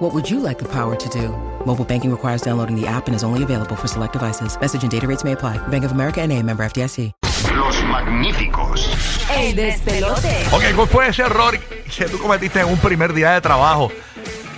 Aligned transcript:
What 0.00 0.14
would 0.14 0.30
you 0.30 0.40
like 0.40 0.58
the 0.58 0.64
power 0.64 0.96
to 0.96 1.08
do? 1.10 1.28
Mobile 1.66 1.84
banking 1.84 2.10
requires 2.10 2.40
downloading 2.40 2.74
the 2.74 2.86
app 2.86 3.06
and 3.06 3.14
is 3.14 3.22
only 3.22 3.42
available 3.42 3.76
for 3.76 3.86
select 3.86 4.14
devices. 4.14 4.58
Message 4.58 4.82
and 4.82 4.90
data 4.90 5.06
rates 5.06 5.24
may 5.24 5.32
apply. 5.32 5.58
Bank 5.68 5.84
of 5.84 5.92
America 5.92 6.22
and 6.22 6.32
a 6.32 6.42
member 6.42 6.64
FDIC. 6.64 7.12
Los 7.54 7.82
magníficos. 7.84 8.88
El 9.30 9.54
despelote. 9.54 10.46
Ok, 10.52 10.62
¿cuál 10.74 10.88
fue 10.88 11.08
ese 11.08 11.20
error 11.20 11.58
que 11.58 12.06
tú 12.06 12.18
cometiste 12.18 12.60
en 12.60 12.68
un 12.68 12.78
primer 12.78 13.12
día 13.12 13.32
de 13.32 13.42
trabajo? 13.42 13.92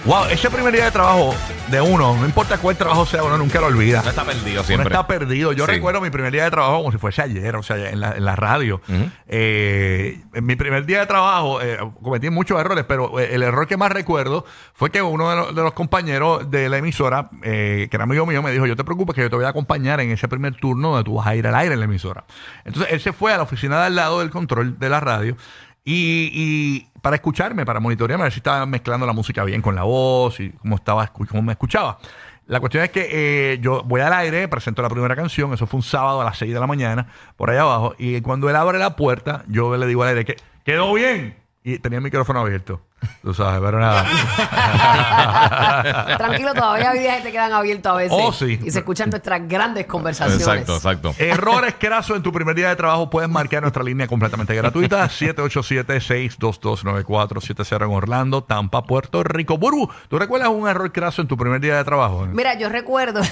Wow, 0.05 0.25
ese 0.33 0.51
primer 0.51 0.73
día 0.73 0.87
de 0.87 0.91
trabajo 0.91 1.33
de 1.71 1.81
uno, 1.81 2.17
no 2.17 2.27
importa 2.27 2.59
cuál 2.59 2.75
trabajo 2.77 3.07
sea, 3.07 3.23
uno 3.23 3.39
nunca 3.39 3.61
lo 3.61 3.69
olvida. 3.69 4.03
No 4.03 4.11
está 4.11 4.25
perdido 4.25 4.59
Uno 4.61 4.65
siempre. 4.65 4.89
está 4.89 5.07
perdido. 5.07 5.53
Yo 5.53 5.65
Sí. 5.65 5.71
recuerdo 5.71 6.01
mi 6.01 6.11
primer 6.11 6.33
día 6.33 6.43
de 6.43 6.51
trabajo 6.51 6.79
como 6.79 6.91
si 6.91 6.99
fuese 6.99 7.23
ayer, 7.23 7.55
o 7.55 7.63
sea, 7.63 7.89
en 7.89 8.01
la, 8.01 8.11
en 8.17 8.25
la 8.25 8.35
radio. 8.35 8.81
Eh, 9.29 10.21
en 10.35 10.45
mi 10.45 10.57
primer 10.57 10.87
día 10.87 10.99
de 10.99 11.07
trabajo 11.07 11.63
eh, 11.63 11.79
cometí 12.03 12.31
muchos 12.31 12.59
errores, 12.61 12.85
pero 12.89 13.21
eh, 13.21 13.29
el 13.33 13.45
error 13.45 13.69
que 13.69 13.77
más 13.77 13.93
recuerdo 13.93 14.45
fue 14.75 14.91
que 14.91 15.01
uno 15.03 15.31
de 15.31 15.37
los, 15.37 15.55
de 15.55 15.63
los 15.63 15.73
compañeros 15.73 16.51
de 16.51 16.69
la 16.69 16.79
emisora, 16.79 17.31
eh, 17.45 17.87
que 17.89 17.97
era 17.97 18.03
amigo 18.03 18.27
mío, 18.27 18.43
me 18.43 18.51
dijo, 18.51 18.67
yo 18.67 18.75
te 18.75 18.83
preocupes 18.83 19.15
que 19.15 19.21
yo 19.23 19.31
te 19.31 19.37
voy 19.37 19.45
a 19.45 19.51
acompañar 19.51 20.01
en 20.01 20.11
ese 20.11 20.27
primer 20.27 20.57
turno 20.57 20.89
donde 20.91 21.05
tú 21.05 21.15
vas 21.15 21.29
a 21.29 21.37
ir 21.37 21.47
al 21.47 21.55
aire 21.55 21.75
en 21.75 21.79
la 21.79 21.85
emisora. 21.87 22.25
Entonces 22.65 22.93
él 22.93 23.01
se 23.01 23.13
fue 23.13 23.33
a 23.33 23.37
la 23.37 23.45
oficina 23.45 23.79
de 23.79 23.87
al 23.87 23.95
lado 23.95 24.19
del 24.19 24.31
control 24.31 24.81
de 24.81 24.89
la 24.89 24.99
radio. 24.99 25.37
Y, 25.85 26.87
para 27.01 27.17
escucharme, 27.17 27.67
para 27.67 27.81
monitorearme, 27.81 28.23
a 28.23 28.27
ver 28.27 28.33
si 28.33 28.39
estaba 28.39 28.65
mezclando 28.67 29.07
la 29.07 29.13
música 29.13 29.43
bien 29.45 29.61
con 29.61 29.75
la 29.75 29.83
voz 29.83 30.39
y 30.39 30.51
cómo, 30.51 30.77
estaba, 30.77 31.09
cómo 31.09 31.43
me 31.43 31.53
escuchaba. 31.53 31.99
La 32.47 32.61
cuestión 32.61 32.85
es 32.85 32.91
que 32.91 33.09
eh, 33.11 33.59
yo 33.61 33.83
voy 33.85 34.01
al 34.01 34.13
aire, 34.13 34.47
presento 34.49 34.83
la 34.83 34.89
primera 34.89 35.17
canción, 35.17 35.53
eso 35.53 35.67
fue 35.67 35.79
un 35.79 35.83
sábado 35.83 36.21
a 36.21 36.25
las 36.25 36.39
6 36.39 36.53
de 36.53 36.61
la 36.61 36.67
mañana, 36.67 37.09
por 37.37 37.51
allá 37.51 37.63
abajo, 37.63 37.95
y 37.99 38.21
cuando 38.21 38.51
él 38.51 38.57
abre 38.57 38.79
la 38.79 38.95
puerta, 38.95 39.45
yo 39.49 39.77
le 39.77 39.87
digo 39.87 40.03
al 40.03 40.11
aire 40.11 40.25
que 40.25 40.37
quedó 40.65 40.93
bien, 40.93 41.37
y 41.65 41.79
tenía 41.79 41.99
el 41.99 42.05
micrófono 42.05 42.41
abierto, 42.41 42.83
tú 43.23 43.33
sabes, 43.35 43.61
pero 43.65 43.81
nada. 43.81 44.05
Tranquilo, 46.19 46.53
todavía 46.55 46.91
hay 46.91 46.99
días 47.01 47.17
que 47.19 47.23
te 47.25 47.33
quedan 47.33 47.53
abiertos 47.53 47.93
a 47.93 47.97
veces. 47.97 48.17
Oh, 48.21 48.33
sí. 48.33 48.59
Y 48.65 48.71
se 48.71 48.79
escuchan 48.81 49.11
nuestras 49.11 49.47
grandes 49.49 49.87
conversaciones. 49.87 50.41
Exacto, 50.47 50.77
exacto. 50.77 51.15
Errores 51.19 51.75
crasos 51.79 52.17
en 52.17 52.23
tu 52.23 52.33
primer 52.33 52.55
día 52.55 52.69
de 52.69 52.77
trabajo, 52.77 53.09
puedes 53.11 53.29
marcar 53.31 53.63
nuestra 53.63 53.83
línea 53.83 54.07
completamente 54.07 54.55
gratuita, 54.55 55.05
787-622-9470 55.09 57.85
en 57.85 57.91
Orlando, 57.93 58.45
Tampa, 58.45 58.83
Puerto 58.85 59.23
Rico. 59.25 59.59
Burbu, 59.59 59.89
¿tú 60.09 60.19
recuerdas 60.19 60.49
un 60.51 60.69
error 60.69 60.91
craso 60.93 61.21
en 61.23 61.29
tu 61.29 61.37
primer 61.37 61.61
día 61.61 61.77
de 61.77 61.85
trabajo? 61.85 62.27
Mira, 62.33 62.57
yo 62.59 62.69
recuerdo 62.69 63.21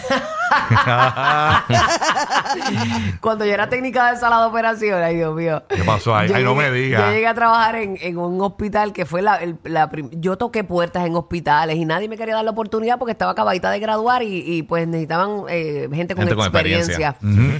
cuando 3.20 3.44
yo 3.44 3.52
era 3.52 3.68
técnica 3.68 4.12
de 4.12 4.18
sala 4.18 4.40
de 4.40 4.46
operación, 4.46 5.02
ay 5.02 5.16
Dios 5.16 5.34
mío. 5.34 5.62
¿Qué 5.68 5.82
pasó 5.84 6.14
ahí? 6.16 6.28
Yo 6.28 6.36
Ay, 6.36 6.44
no 6.44 6.54
me 6.54 6.64
llegué- 6.70 6.80
digas. 6.86 7.02
Yo 7.06 7.10
llegué 7.12 7.26
a 7.26 7.34
trabajar 7.34 7.76
en, 7.76 7.96
en 8.00 8.18
un 8.18 8.40
hospital 8.40 8.92
que 8.92 9.04
fue 9.06 9.22
la, 9.22 9.36
el- 9.36 9.56
la 9.64 9.90
prim- 9.90 10.10
Yo 10.12 10.36
toqué 10.38 10.64
puertas 10.64 11.06
en 11.06 11.14
hospitales 11.16 11.76
y 11.76 11.84
nadie 11.84 12.08
me 12.08 12.16
quería 12.16 12.34
dar 12.34 12.44
la 12.44 12.50
oportunidad 12.50 12.98
porque 12.98 13.12
estaba 13.12 13.32
acabadita 13.32 13.70
de 13.70 13.78
graduar 13.78 14.22
y, 14.22 14.42
y, 14.44 14.62
pues 14.62 14.86
necesitaban 14.88 15.44
eh, 15.48 15.88
gente 15.92 16.14
con 16.14 16.22
Gente 16.24 16.34
con 16.36 16.44
experiencia. 16.46 17.16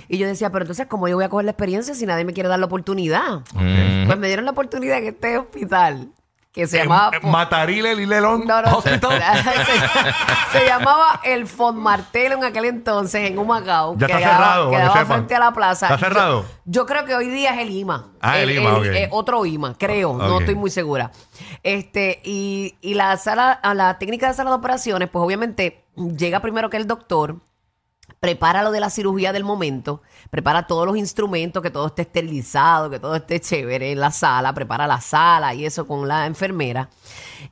Y 0.09 0.19
yo 0.19 0.27
decía, 0.27 0.51
pero 0.51 0.65
entonces, 0.65 0.87
¿cómo 0.87 1.09
yo 1.09 1.17
voy 1.17 1.25
a 1.25 1.28
coger 1.28 1.45
la 1.45 1.51
experiencia 1.53 1.95
si 1.95 2.06
nadie 2.06 2.25
me 2.25 2.33
quiere 2.33 2.48
dar 2.48 2.59
la 2.59 2.67
oportunidad? 2.67 3.41
Pues 4.06 4.19
me 4.19 4.27
dieron 4.27 4.45
la 4.45 4.51
oportunidad 4.53 4.98
en 4.98 5.05
este 5.06 5.39
hospital 5.39 6.09
que 6.53 6.67
se 6.67 6.79
Eh, 6.79 6.83
llamaba... 6.83 7.11
eh, 7.17 7.20
Matarile 7.27 7.95
Lilelón 7.95 8.45
No, 8.47 8.61
no, 8.62 8.79
Hospital. 8.79 9.23
se, 10.53 10.59
se 10.59 10.66
llamaba 10.66 11.21
el 11.25 11.47
Font 11.47 11.78
Martelo 11.78 12.37
en 12.37 12.44
aquel 12.44 12.65
entonces 12.65 13.31
en 13.31 13.38
Humacao. 13.38 13.97
Ya 13.97 14.06
está 14.06 14.19
quedaba- 14.19 14.37
cerrado, 14.37 14.65
para 14.71 14.71
que 14.71 14.83
Quedaba 14.83 15.00
sepan. 15.00 15.16
frente 15.19 15.34
a 15.34 15.39
la 15.39 15.53
plaza. 15.53 15.87
¿Está 15.87 15.99
cerrado? 15.99 16.41
Yo, 16.65 16.83
yo 16.83 16.87
creo 16.87 17.05
que 17.05 17.15
hoy 17.15 17.28
día 17.28 17.55
es 17.55 17.60
el 17.60 17.71
IMA. 17.71 18.09
Ah, 18.21 18.39
el 18.39 18.50
IMA, 18.50 18.75
ok. 18.78 18.84
eh, 18.87 19.09
otro 19.12 19.47
IMA, 19.47 19.75
creo. 19.78 20.15
No 20.15 20.34
Ok. 20.37 20.41
estoy 20.41 20.55
muy 20.56 20.71
segura. 20.71 21.12
Este, 21.62 22.21
y, 22.25 22.75
y 22.81 22.94
la 22.94 23.16
sala, 23.16 23.53
a 23.53 23.75
la 23.75 23.99
técnica 23.99 24.27
de 24.28 24.34
sala 24.34 24.50
de 24.50 24.56
operaciones, 24.56 25.09
pues 25.09 25.25
obviamente 25.25 25.84
llega 26.16 26.41
primero 26.41 26.69
que 26.71 26.77
el 26.78 26.87
doctor 26.87 27.37
prepara 28.25 28.62
lo 28.62 28.70
de 28.70 28.81
la 28.81 28.91
cirugía 28.91 29.32
del 29.32 29.44
momento, 29.44 30.03
prepara 30.31 30.66
todos 30.66 30.86
los 30.86 30.97
instrumentos, 30.98 31.62
que 31.62 31.70
todo 31.70 31.86
esté 31.86 32.03
esterilizado, 32.03 32.91
que 32.91 32.98
todo 33.00 33.16
esté 33.16 33.41
chévere 33.41 33.92
en 33.92 33.98
la 34.00 34.10
sala, 34.10 34.53
prepara 34.53 34.86
la 34.86 35.00
sala 35.00 35.54
y 35.54 35.64
eso 35.64 35.86
con 35.86 36.06
la 36.06 36.26
enfermera. 36.26 36.91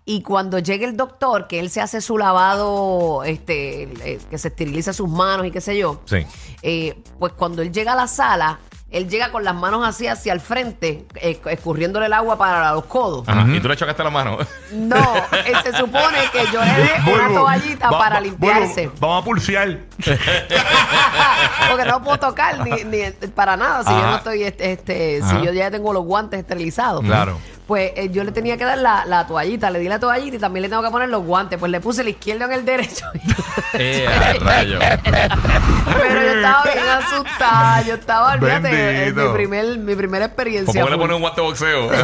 Y 0.04 0.20
cuando 0.20 0.58
llegue 0.58 0.84
el 0.84 0.94
doctor, 0.94 1.46
que 1.48 1.58
él 1.58 1.70
se 1.70 1.80
hace 1.80 2.02
su 2.02 2.18
lavado, 2.18 3.24
este, 3.24 4.18
que 4.28 4.36
se 4.36 4.48
esteriliza 4.48 4.92
sus 4.92 5.08
manos 5.08 5.46
y 5.46 5.50
qué 5.50 5.62
sé 5.62 5.78
yo, 5.78 6.02
Sí. 6.04 6.18
eh, 6.62 7.02
pues 7.18 7.32
cuando 7.32 7.62
él 7.62 7.72
llega 7.72 7.92
a 7.94 7.96
la 7.96 8.06
sala, 8.06 8.60
él 8.91 9.09
llega 9.09 9.31
con 9.31 9.44
las 9.44 9.54
manos 9.54 9.87
así 9.87 10.06
hacia 10.06 10.32
el 10.32 10.41
frente, 10.41 11.06
eh, 11.16 11.38
escurriéndole 11.47 12.06
el 12.06 12.12
agua 12.15 12.38
para 12.38 12.72
los 12.72 12.84
codos. 12.87 13.28
Ajá. 13.28 13.47
Y 13.53 13.60
tú 13.60 13.69
le 13.69 13.76
chocaste 13.76 14.03
la 14.03 14.10
mano. 14.10 14.38
No, 14.72 14.97
eh, 15.47 15.53
se 15.62 15.76
supone 15.76 16.19
que 16.32 16.44
yo 16.53 16.62
le 16.65 16.72
dé 16.72 17.12
una 17.12 17.28
toallita 17.34 17.91
va- 17.91 17.99
para 17.99 18.15
va- 18.16 18.21
limpiarse. 18.22 18.91
Vamos 18.99 19.22
a 19.22 19.25
pulsear. 19.25 19.78
Porque 21.71 21.84
no 21.84 22.03
puedo 22.03 22.19
tocar 22.19 22.60
ni, 22.66 22.84
ni 22.84 23.10
para 23.34 23.56
nada 23.56 23.82
si 23.84 23.91
yo 23.91 23.97
Ajá. 23.97 24.10
no 24.10 24.16
estoy, 24.16 24.43
este, 24.44 24.72
este, 24.72 25.20
Ajá. 25.22 25.38
si 25.41 25.47
yo 25.47 25.53
ya 25.53 25.70
tengo 25.70 25.93
los 25.93 26.05
guantes 26.05 26.41
esterilizados. 26.41 27.03
Claro. 27.05 27.38
Pues 27.68 27.92
eh, 27.96 28.08
yo 28.10 28.24
le 28.24 28.32
tenía 28.32 28.56
que 28.56 28.64
dar 28.64 28.78
la, 28.78 29.04
la 29.04 29.26
toallita, 29.26 29.70
le 29.70 29.78
di 29.78 29.88
la 29.88 30.00
toallita 30.00 30.36
y 30.36 30.38
también 30.38 30.62
le 30.62 30.70
tengo 30.70 30.82
que 30.82 30.88
poner 30.90 31.10
los 31.10 31.22
guantes. 31.22 31.58
Pues 31.58 31.70
le 31.70 31.80
puse 31.80 32.00
el 32.00 32.08
izquierdo 32.08 32.46
en 32.46 32.52
el 32.52 32.64
derecho. 32.64 33.04
Eh, 33.74 34.06
rayo. 34.40 34.78
Pero 34.78 36.22
yo 36.22 36.28
estaba 36.36 36.62
bien 36.62 36.88
asustada. 36.88 37.82
Yo 37.82 37.94
estaba, 37.94 38.32
olvídate, 38.34 38.68
en 38.68 39.14
Bendito. 39.14 39.28
mi 39.28 39.34
primer, 39.34 39.78
mi 39.78 39.94
primera 39.94 40.24
¿Por 40.28 40.46
experiencia. 40.46 40.84
qué 40.84 40.90
le 40.90 40.96
pones 40.96 41.16
un 41.16 41.20
guante 41.20 41.40
de 41.42 41.46
boxeo? 41.46 41.90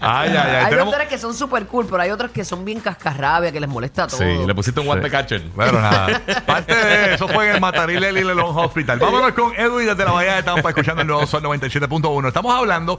Ay, 0.00 0.30
ay, 0.30 0.36
ay. 0.36 0.54
Hay 0.56 0.64
tenemos- 0.70 0.86
doctores 0.86 1.08
que 1.08 1.18
son 1.18 1.34
súper 1.34 1.66
cool, 1.66 1.86
pero 1.86 2.02
hay 2.02 2.10
otros 2.10 2.30
que 2.30 2.44
son 2.44 2.64
bien 2.64 2.80
cascarrabia, 2.80 3.52
que 3.52 3.60
les 3.60 3.68
molesta 3.68 4.06
todo. 4.06 4.18
Sí, 4.18 4.24
le 4.46 4.54
pusiste 4.54 4.80
un 4.80 4.86
guante 4.86 5.10
catcher. 5.10 5.42
Bueno, 5.54 5.80
nada. 5.80 6.20
Parte 6.46 6.74
de 6.74 7.14
eso 7.14 7.28
fue 7.28 7.48
en 7.48 7.54
el 7.56 7.60
Matarile 7.60 8.12
Lilelón 8.12 8.56
Hospital. 8.56 8.98
Vámonos 8.98 9.32
con 9.32 9.54
Edwin 9.56 9.86
desde 9.86 10.04
la 10.04 10.12
Bahía 10.12 10.36
de 10.36 10.42
Tampa, 10.42 10.70
escuchando 10.70 11.02
el 11.02 11.08
nuevo 11.08 11.26
Sol 11.26 11.42
97.1. 11.42 12.28
Estamos 12.28 12.54
hablando 12.56 12.98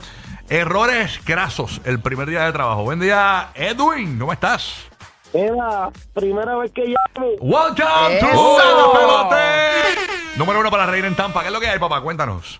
errores 0.50 1.20
crasos 1.24 1.82
el 1.86 2.00
primer 2.00 2.30
día 2.30 2.46
de 2.46 2.52
trabajo. 2.52 2.84
Buen 2.84 3.00
día, 3.00 3.50
Edwin. 3.56 4.18
¿Cómo 4.18 4.34
estás? 4.34 4.88
Era 5.34 5.90
primera 6.14 6.56
vez 6.56 6.72
que 6.72 6.86
llamo. 6.86 7.32
Welcome 7.42 8.20
to 8.20 8.26
¡Eso! 8.28 8.94
Pelote. 8.94 10.38
Número 10.38 10.60
uno 10.62 10.72
para 10.72 10.86
reír 10.86 11.06
en 11.06 11.16
Tampa. 11.16 11.42
¿Qué 11.42 11.48
es 11.48 11.54
lo 11.54 11.60
que 11.60 11.68
hay, 11.68 11.80
papá? 11.80 12.02
Cuéntanos. 12.02 12.60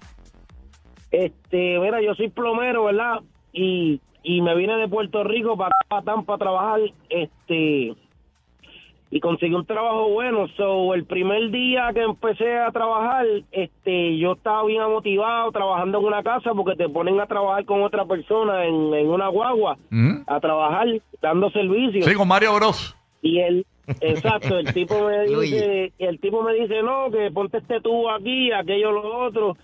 Este, 1.12 1.80
mira, 1.80 2.02
yo 2.02 2.14
soy 2.16 2.30
plomero, 2.30 2.86
¿verdad? 2.86 3.22
Y, 3.54 4.02
y 4.24 4.42
me 4.42 4.56
vine 4.56 4.76
de 4.76 4.88
Puerto 4.90 5.24
Rico 5.24 5.58
para, 5.58 5.72
para 5.88 6.02
Tampa 6.02 6.36
a 6.36 6.38
trabajar, 6.38 6.80
este, 7.10 7.96
y 9.10 9.20
conseguí 9.20 9.54
un 9.54 9.66
trabajo 9.66 10.10
bueno. 10.10 10.48
So, 10.58 10.94
el 10.94 11.06
primer 11.06 11.50
día 11.52 11.90
que 11.94 12.02
empecé 12.02 12.58
a 12.58 12.72
trabajar, 12.72 13.26
este, 13.52 14.18
yo 14.18 14.34
estaba 14.34 14.66
bien 14.66 14.82
motivado 14.84 15.52
trabajando 15.52 16.00
en 16.00 16.06
una 16.06 16.24
casa 16.24 16.54
porque 16.54 16.76
te 16.76 16.90
ponen 16.90 17.20
a 17.20 17.28
trabajar 17.28 17.66
con 17.66 17.84
otra 17.84 18.06
persona 18.06 18.66
en, 18.66 18.94
en 18.94 19.08
una 19.08 19.30
guagua, 19.30 19.78
Ujú. 19.92 20.24
a 20.28 20.40
trabajar, 20.40 20.88
dando 21.22 21.50
servicios. 21.52 22.06
Sí, 22.06 22.16
con 22.16 22.28
Mario 22.28 22.56
Bros. 22.56 22.96
Y 23.22 23.40
él, 23.40 23.66
exacto, 24.02 24.60
el 24.60 24.74
tipo 24.74 25.08
me 25.08 25.24
dice, 25.42 25.94
el 25.98 26.20
tipo 26.20 26.44
me 26.44 26.54
dice, 26.54 26.84
no, 26.84 27.10
que 27.10 27.32
ponte 27.32 27.58
este 27.60 27.82
tubo 27.82 28.12
aquí, 28.12 28.52
aquello, 28.52 28.92
lo 28.92 29.26
otro. 29.26 29.58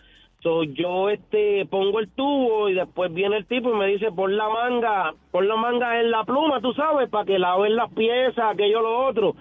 So, 0.43 0.63
yo 0.63 1.09
este 1.09 1.65
pongo 1.71 1.99
el 2.01 2.09
tubo 2.09 2.67
y 2.67 2.73
después 2.73 3.13
viene 3.13 3.37
el 3.37 3.45
tipo 3.45 3.69
y 3.73 3.77
me 3.77 3.87
dice, 3.87 4.11
pon 4.11 4.35
la 4.35 4.49
manga, 4.49 5.13
pon 5.31 5.47
la 5.47 5.55
manga 5.55 6.01
en 6.01 6.11
la 6.11 6.25
pluma, 6.25 6.59
tú 6.59 6.73
sabes, 6.73 7.09
para 7.09 7.23
que 7.23 7.39
laven 7.39 7.77
las 7.77 7.89
piezas, 7.93 8.43
aquello, 8.51 8.81
lo 8.81 9.07
otro. 9.07 9.35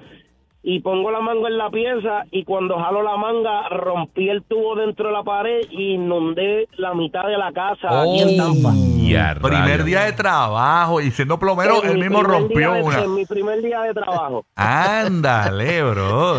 Y 0.63 0.79
pongo 0.79 1.11
la 1.11 1.19
manga 1.19 1.49
en 1.49 1.59
la 1.59 1.71
pieza 1.71 2.23
y 2.31 2.45
cuando 2.45 2.79
jalo 2.79 3.03
la 3.03 3.17
manga 3.17 3.69
rompí 3.69 4.29
el 4.29 4.45
tubo 4.45 4.77
dentro 4.77 5.09
de 5.09 5.13
la 5.13 5.25
pared 5.25 5.63
y 5.71 5.95
inundé 5.95 6.69
la 6.77 6.95
mitad 6.95 7.25
de 7.27 7.37
la 7.37 7.51
casa 7.53 8.03
aquí 8.03 8.21
en 8.21 8.37
Tampa. 8.37 8.71
Y 8.73 9.17
a 9.17 9.35
Primer 9.43 9.83
día 9.83 10.03
de 10.05 10.13
trabajo 10.13 11.01
y 11.01 11.11
siendo 11.11 11.37
plomero, 11.37 11.83
él 11.83 11.95
mi 11.95 12.03
mismo 12.03 12.23
rompió 12.23 12.75
de- 12.75 12.83
una. 12.83 13.01
En 13.03 13.13
mi 13.17 13.27
primer 13.27 13.61
día 13.61 13.81
de 13.81 13.93
trabajo. 13.93 14.45
Ándale, 14.55 15.83
bro. 15.83 16.39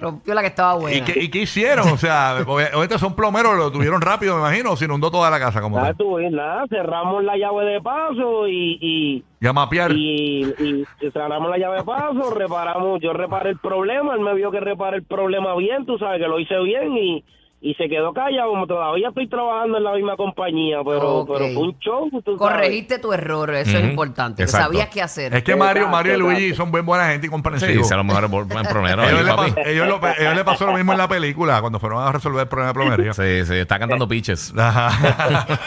Rompió 0.00 0.32
la 0.34 0.42
que 0.42 0.46
estaba 0.46 0.74
buena. 0.76 0.96
¿Y 0.96 1.00
qué, 1.02 1.18
¿Y 1.24 1.28
qué 1.28 1.38
hicieron? 1.42 1.88
O 1.88 1.96
sea, 1.96 2.36
obviamente 2.46 2.98
son 2.98 3.14
plomeros, 3.16 3.56
lo 3.56 3.72
tuvieron 3.72 4.00
rápido, 4.00 4.34
me 4.36 4.40
imagino, 4.42 4.72
o 4.72 4.76
se 4.76 4.84
inundó 4.84 5.10
toda 5.10 5.28
la 5.30 5.40
casa 5.40 5.60
como 5.60 5.76
Nada, 5.76 5.88
tal. 5.88 5.96
tú 5.96 6.14
ves, 6.14 6.30
nada, 6.30 6.64
cerramos 6.68 7.24
la 7.24 7.36
llave 7.36 7.64
de 7.64 7.80
paso 7.80 8.46
y, 8.46 8.78
y, 8.80 9.24
Y 9.40 9.46
a 9.46 9.52
mapear. 9.52 9.90
y, 9.92 10.44
y 10.60 10.86
cerramos 11.12 11.50
la 11.50 11.58
llave 11.58 11.78
de 11.78 11.84
paso, 11.84 12.30
reparamos, 12.34 13.00
yo 13.00 13.12
reparé 13.12 13.50
el 13.50 13.58
problema, 13.58 14.14
él 14.14 14.20
me 14.20 14.34
vio 14.34 14.50
que 14.52 14.60
reparé 14.60 14.98
el 14.98 15.04
problema 15.04 15.54
bien, 15.56 15.84
tú 15.84 15.98
sabes 15.98 16.20
que 16.20 16.28
lo 16.28 16.38
hice 16.38 16.58
bien 16.60 16.96
y, 16.96 17.24
y 17.60 17.74
se 17.74 17.88
quedó 17.88 18.12
callado, 18.12 18.50
como 18.50 18.66
todavía 18.68 19.08
estoy 19.08 19.28
trabajando 19.28 19.78
en 19.78 19.84
la 19.84 19.92
misma 19.94 20.16
compañía, 20.16 20.78
pero, 20.84 21.26
pero 21.26 21.48
fue 21.52 21.56
un 21.56 21.78
show. 21.80 22.08
tú 22.10 22.20
sabes. 22.22 22.38
Corregiste 22.38 23.00
tu 23.00 23.12
error, 23.12 23.52
eso 23.52 23.78
es 23.78 23.84
importante. 23.84 24.44
que 24.44 24.48
sabías 24.48 24.88
qué 24.90 25.02
hacer. 25.02 25.34
Es 25.34 25.42
que 25.42 25.56
Mario, 25.56 25.82
Exacto, 25.82 25.96
Mario 25.96 26.14
y 26.14 26.18
Luigi 26.18 26.42
exacto. 26.44 26.62
son 26.64 26.72
bien 26.72 26.86
buena 26.86 27.08
gente 27.08 27.26
y 27.26 27.28
Sí, 27.28 27.32
comprensivos. 27.32 27.88
si 27.88 27.94
a 27.94 27.96
lo 27.96 28.04
mejor 28.04 28.24
es 28.24 28.30
buen 28.30 28.46
pronero 28.48 29.02
ahí, 29.02 29.08
ellos, 29.08 29.24
le 29.24 29.34
papi. 29.34 29.52
ellos 29.66 29.88
lo- 29.88 30.00
ellos 30.18 30.36
le 30.36 30.44
pasó 30.44 30.66
lo 30.66 30.74
mismo 30.74 30.92
en 30.92 30.98
la 30.98 31.08
película 31.08 31.60
cuando 31.60 31.80
fueron 31.80 32.00
a 32.06 32.12
resolver 32.12 32.42
el 32.42 32.48
problema 32.48 32.68
de 32.68 32.74
plomería. 32.74 33.12
Sí, 33.12 33.44
sí, 33.44 33.54
está 33.56 33.76
cantando 33.80 34.06
pitches. 34.06 34.54
Ajá. 34.56 35.48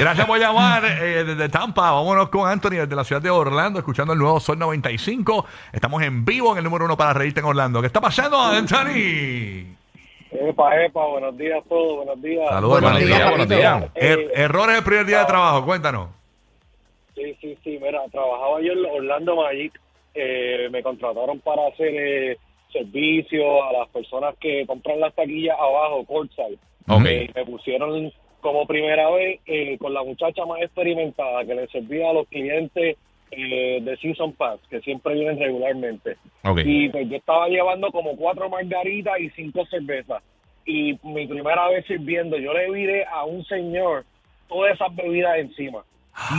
Gracias 0.00 0.26
por 0.26 0.38
llamar 0.38 0.84
eh, 0.86 1.24
desde 1.24 1.48
Tampa. 1.50 1.90
Vámonos 1.92 2.30
con 2.30 2.48
Anthony 2.48 2.70
desde 2.80 2.96
la 2.96 3.04
ciudad 3.04 3.20
de 3.20 3.28
Orlando, 3.30 3.78
escuchando 3.78 4.14
el 4.14 4.18
nuevo 4.18 4.40
Sol 4.40 4.58
95. 4.58 5.44
Estamos 5.72 6.02
en 6.02 6.24
vivo 6.24 6.52
en 6.52 6.58
el 6.58 6.64
número 6.64 6.86
uno 6.86 6.96
para 6.96 7.12
reírte 7.12 7.40
en 7.40 7.46
Orlando. 7.46 7.80
¿Qué 7.82 7.88
está 7.88 8.00
pasando, 8.00 8.40
Anthony? 8.40 9.76
Epa, 10.32 10.84
epa, 10.84 11.06
buenos 11.06 11.36
días 11.36 11.60
a 11.64 11.68
todos, 11.68 11.96
buenos 11.96 12.22
días. 12.22 12.48
Saludos, 12.48 12.80
Buenos 12.80 13.00
días, 13.00 13.18
buenos 13.30 13.46
papito. 13.48 13.56
días. 13.56 13.84
Er- 13.94 14.30
errores 14.34 14.78
el 14.78 14.84
primer 14.84 15.06
día 15.06 15.18
de 15.20 15.24
trabajo, 15.26 15.64
cuéntanos. 15.64 16.08
Sí, 17.16 17.36
sí, 17.40 17.58
sí, 17.64 17.78
mira, 17.82 18.00
trabajaba 18.12 18.60
yo 18.62 18.72
en 18.72 18.84
Orlando 18.86 19.36
Magic, 19.36 19.72
eh, 20.14 20.68
me 20.70 20.82
contrataron 20.82 21.40
para 21.40 21.66
hacer 21.66 21.88
eh, 21.92 22.36
servicio 22.72 23.64
a 23.64 23.72
las 23.72 23.88
personas 23.88 24.36
que 24.40 24.64
compran 24.66 25.00
las 25.00 25.14
taquillas 25.14 25.56
abajo, 25.58 26.04
courtside. 26.04 26.58
Ok. 26.88 27.04
Eh, 27.06 27.30
me 27.34 27.44
pusieron 27.44 28.12
como 28.40 28.66
primera 28.66 29.10
vez 29.10 29.40
eh, 29.46 29.76
con 29.78 29.92
la 29.92 30.02
muchacha 30.04 30.46
más 30.46 30.62
experimentada 30.62 31.44
que 31.44 31.54
le 31.56 31.66
servía 31.68 32.08
a 32.10 32.12
los 32.14 32.28
clientes 32.28 32.96
eh, 33.30 33.80
de 33.82 33.96
Season 33.98 34.32
Pass, 34.32 34.60
que 34.68 34.80
siempre 34.80 35.14
vienen 35.14 35.38
regularmente. 35.38 36.16
Y 36.64 36.88
pues 36.88 37.08
yo 37.08 37.16
estaba 37.16 37.48
llevando 37.48 37.90
como 37.90 38.16
cuatro 38.16 38.48
margaritas 38.48 39.20
y 39.20 39.30
cinco 39.30 39.64
cervezas. 39.66 40.22
Y 40.66 40.98
mi 41.02 41.26
primera 41.26 41.68
vez 41.68 41.86
sirviendo, 41.86 42.36
yo 42.38 42.52
le 42.52 42.70
viré 42.70 43.04
a 43.04 43.24
un 43.24 43.44
señor 43.44 44.04
todas 44.48 44.74
esas 44.74 44.94
bebidas 44.94 45.38
encima. 45.38 45.84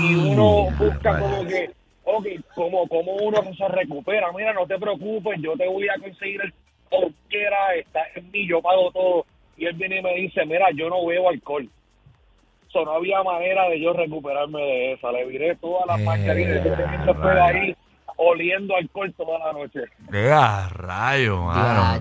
Y 0.02 0.16
uno 0.16 0.68
busca 0.78 1.20
como 1.20 1.46
que, 1.48 1.72
ok, 2.04 2.28
como, 2.54 2.88
como 2.88 3.14
uno 3.16 3.42
se 3.56 3.68
recupera. 3.68 4.32
Mira, 4.34 4.54
no 4.54 4.68
te 4.68 4.78
preocupes, 4.78 5.40
yo 5.42 5.56
te 5.56 5.68
voy 5.68 5.88
a 5.90 5.98
conseguir 6.00 6.42
el 6.42 6.54
cualquiera, 6.90 7.76
está 7.76 8.02
en 8.16 8.30
mí, 8.32 8.48
yo 8.48 8.62
pago 8.62 8.92
todo. 8.92 9.26
Y 9.58 9.66
él 9.66 9.74
viene 9.74 10.00
y 10.00 10.04
me 10.04 10.16
dice, 10.16 10.46
mira, 10.46 10.68
yo 10.76 10.90
no 10.90 11.06
bebo 11.06 11.30
alcohol. 11.30 11.68
So, 12.72 12.86
no 12.86 12.94
había 12.94 13.22
manera 13.24 13.68
de 13.70 13.82
yo 13.82 13.94
recuperarme 13.94 14.62
de 14.62 14.94
esa. 14.94 15.12
Le 15.12 15.26
viré 15.26 15.56
todas 15.58 15.86
las 15.88 16.00
Eh, 16.00 16.04
mascarillas. 16.06 16.64
Yo 16.64 16.74
tenía 16.76 17.04
que 17.06 17.12
estar 17.12 17.38
ahí 17.40 17.76
oliendo 18.16 18.76
alcohol 18.76 19.14
toda 19.18 19.40
la 19.40 19.54
noche. 19.54 19.80
¡Qué 20.12 20.32
a 20.32 20.70
rayo, 20.70 21.42
mano! 21.44 22.00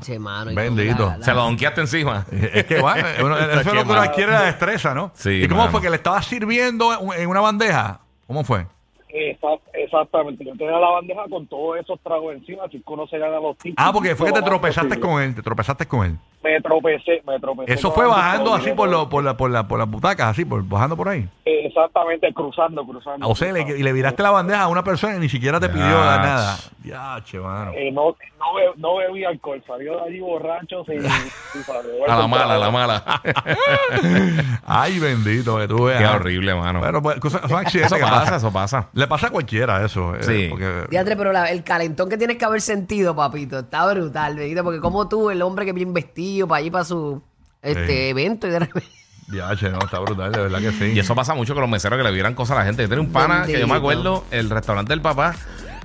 Bendito. 0.54 1.06
la- 1.06 1.16
la- 1.18 1.24
Se 1.24 1.32
lo 1.34 1.42
donkeaste 1.42 1.80
encima. 1.80 2.24
Es 2.30 2.64
que 2.66 2.80
bueno, 2.80 3.06
eso 3.38 3.60
es 3.60 3.66
lo 3.74 3.84
que 3.84 3.90
uno 3.92 4.00
adquiere 4.00 4.32
la 4.32 4.42
destreza, 4.42 4.94
¿no? 4.94 5.10
Sí, 5.14 5.42
¿Y 5.44 5.48
cómo 5.48 5.62
mano. 5.62 5.72
fue 5.72 5.80
que 5.82 5.90
le 5.90 5.96
estaba 5.96 6.20
sirviendo 6.22 6.92
en 7.16 7.28
una 7.28 7.40
bandeja? 7.40 8.00
¿Cómo 8.26 8.44
fue? 8.44 8.66
Esa- 9.08 9.48
exactamente, 9.92 10.44
yo 10.44 10.52
tenía 10.56 10.78
la 10.78 10.88
bandeja 10.90 11.22
con 11.28 11.46
todos 11.46 11.78
esos 11.78 11.98
tragos 12.00 12.34
encima, 12.34 12.62
si 12.70 12.82
uno 12.86 13.06
se 13.08 13.18
gana 13.18 13.40
los 13.40 13.56
tickets. 13.58 13.76
Ah, 13.78 13.90
porque 13.92 14.14
fue 14.14 14.26
que 14.28 14.32
te 14.34 14.42
tropezaste 14.42 14.88
posible. 14.88 15.08
con 15.08 15.22
él, 15.22 15.34
te 15.34 15.42
tropezaste 15.42 15.86
con 15.86 16.06
él. 16.06 16.16
Me 16.42 16.58
tropecé, 16.62 17.22
me 17.26 17.38
tropecé. 17.38 17.74
Eso 17.74 17.90
fue 17.92 18.06
bajando 18.06 18.54
así 18.54 18.70
por, 18.72 18.88
lo, 18.88 19.08
por, 19.10 19.22
la, 19.22 19.36
por, 19.36 19.50
la, 19.50 19.68
por 19.68 19.78
las 19.78 19.90
butacas, 19.90 20.28
así, 20.28 20.44
por, 20.46 20.66
bajando 20.66 20.96
por 20.96 21.08
ahí. 21.08 21.28
Exactamente, 21.44 22.32
cruzando, 22.32 22.82
cruzando. 22.86 23.28
O 23.28 23.34
sea, 23.34 23.48
le- 23.52 23.60
cruzando. 23.60 23.76
y 23.78 23.82
le 23.82 23.92
viraste 23.92 24.22
la 24.22 24.30
bandeja 24.30 24.62
a 24.62 24.68
una 24.68 24.82
persona 24.82 25.16
y 25.16 25.18
ni 25.18 25.28
siquiera 25.28 25.60
te 25.60 25.68
pidió 25.68 25.84
Yach. 25.84 26.20
nada. 26.22 26.56
Ya, 26.82 27.22
che, 27.24 27.38
mano. 27.38 27.72
Eh, 27.74 27.92
no, 27.92 28.16
no, 28.38 28.54
be- 28.54 28.72
no 28.78 28.96
bebí 28.96 29.22
alcohol, 29.24 29.62
salió 29.66 29.96
de 29.96 30.02
allí 30.08 30.20
borracho 30.20 30.82
sin, 30.86 31.02
sin. 31.52 31.62
A 32.08 32.16
la 32.18 32.26
mala, 32.26 32.54
a 32.54 32.58
la 32.58 32.70
mala. 32.70 33.04
Ay, 34.66 34.98
bendito, 34.98 35.58
que 35.58 35.68
tú 35.68 35.84
veas. 35.84 36.00
Qué 36.00 36.06
horrible, 36.06 36.54
mano. 36.54 36.80
Bueno, 36.80 37.02
pues, 37.02 37.18
son 37.20 37.54
accidentes 37.58 37.92
Eso 37.92 37.96
que 37.96 38.10
pasa, 38.10 38.36
eso 38.36 38.52
pasa. 38.52 38.88
Le 38.94 39.06
pasa 39.06 39.26
a 39.26 39.30
cualquiera 39.30 39.79
eso. 39.84 40.14
eh, 40.14 40.22
Sí. 40.22 40.46
porque- 40.50 40.86
Diatre, 40.90 41.16
pero 41.16 41.32
la- 41.32 41.50
el 41.50 41.62
calentón 41.64 42.08
que 42.08 42.16
tienes 42.18 42.36
que 42.36 42.44
haber 42.44 42.60
sentido, 42.60 43.14
papito, 43.16 43.58
está 43.60 43.90
brutal, 43.92 44.36
¿verdad? 44.36 44.62
Porque 44.64 44.80
como 44.80 45.08
tú, 45.08 45.30
el 45.30 45.42
hombre 45.42 45.64
que 45.64 45.72
bien 45.72 45.92
vestido 45.92 46.46
para 46.48 46.60
ir 46.62 46.72
para 46.72 46.84
su 46.84 47.22
este 47.62 47.86
Sí. 47.86 47.92
evento 48.10 48.46
y 48.46 48.50
de 48.50 48.58
repente... 48.60 48.88
Ya, 49.32 49.54
che, 49.54 49.68
no, 49.70 49.78
está 49.78 50.00
brutal, 50.00 50.32
de 50.32 50.40
verdad 50.40 50.58
que 50.58 50.72
sí. 50.72 50.84
Y 50.92 50.98
eso 50.98 51.14
pasa 51.14 51.34
mucho 51.34 51.54
con 51.54 51.60
los 51.60 51.70
meseros 51.70 51.96
que 51.96 52.02
le 52.02 52.10
vieran 52.10 52.34
cosas 52.34 52.56
a 52.56 52.60
la 52.60 52.66
gente. 52.66 52.82
Yo 52.82 52.88
tenía 52.88 53.04
un 53.04 53.12
pana 53.12 53.44
que 53.46 53.52
yo 53.52 53.58
me 53.68 53.74
Bendito. 53.74 53.74
acuerdo, 53.76 54.24
el 54.32 54.50
restaurante 54.50 54.92
del 54.92 55.00
papá, 55.02 55.36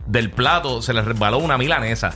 del 0.08 0.32
plato 0.32 0.82
se 0.82 0.94
le 0.94 1.04
resbaló 1.04 1.38
una 1.38 1.56
milanesa. 1.56 2.12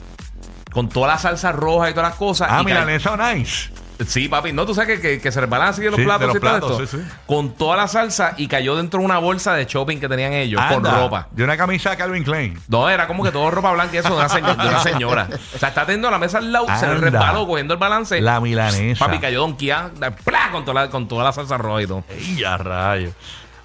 Con 0.72 0.90
toda 0.90 1.08
la 1.10 1.18
salsa 1.20 1.52
roja 1.52 1.90
y 1.92 1.94
todas 1.94 2.10
las 2.10 2.18
cosas. 2.18 2.48
Ah, 2.52 2.62
y 2.62 2.66
milanesa 2.66 3.16
nice. 3.36 3.70
Sí, 4.08 4.30
papi. 4.30 4.54
No, 4.54 4.66
tú 4.66 4.74
sabes 4.74 5.00
que, 5.00 5.02
que, 5.16 5.22
que 5.22 5.32
se 5.32 5.42
resbalan 5.42 5.70
así 5.70 5.82
de 5.82 5.88
los 5.92 5.96
Sí, 5.98 6.02
de 6.02 6.08
platos 6.08 6.28
los 6.28 6.36
y 6.36 6.40
todo 6.40 6.50
platos, 6.52 6.82
esto. 6.82 6.98
sí, 6.98 7.04
sí. 7.04 7.12
Con 7.26 7.54
toda 7.54 7.76
la 7.76 7.88
salsa 7.88 8.34
y 8.38 8.48
cayó 8.48 8.76
dentro 8.76 9.00
de 9.00 9.06
una 9.06 9.18
bolsa 9.20 9.54
de 9.54 9.66
shopping 9.66 9.98
que 10.00 10.08
tenían 10.08 10.34
ellos 10.34 10.62
con 10.70 10.84
ropa. 10.84 11.28
De 11.32 11.44
una 11.44 11.58
camisa 11.58 11.90
de 11.92 11.98
Calvin 11.98 12.24
Klein. 12.24 12.60
No, 12.68 12.90
era 12.90 13.08
como 13.08 13.24
que 13.24 13.32
todo 13.32 13.52
ropa 13.52 13.72
blanca 13.74 13.96
y 13.96 13.98
eso 13.98 14.10
de 14.10 14.16
una, 14.16 14.30
señora, 14.30 14.56
de 14.56 14.70
una 14.70 14.80
señora. 14.80 15.28
O 15.56 15.58
sea, 15.58 15.70
está 15.70 15.86
teniendo 15.86 16.10
la 16.10 16.18
mesa 16.18 16.38
al 16.38 16.52
lado, 16.52 16.68
se 16.80 16.88
le 16.88 16.96
resbaló 16.96 17.46
cogiendo 17.46 17.74
el 17.74 17.80
balance. 17.80 18.22
La 18.22 18.40
milanesa. 18.40 19.06
Papi 19.06 19.20
cayó 19.20 19.46
¡plá! 19.58 20.50
con 20.52 20.64
toda 20.66 20.86
la, 20.86 20.90
con 20.90 21.08
toda 21.08 21.24
la 21.26 21.32
salsa 21.34 21.58
roja 21.58 21.82
y 21.82 21.88
todo. 21.88 22.04
Ey, 22.10 22.38
ya 22.38 22.58
rayo. 22.58 23.12